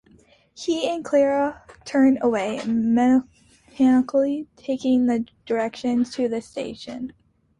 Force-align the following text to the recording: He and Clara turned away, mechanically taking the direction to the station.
He 0.55 0.89
and 0.89 1.05
Clara 1.05 1.61
turned 1.85 2.17
away, 2.23 2.59
mechanically 2.65 4.47
taking 4.55 5.05
the 5.05 5.27
direction 5.45 6.05
to 6.05 6.27
the 6.27 6.41
station. 6.41 7.13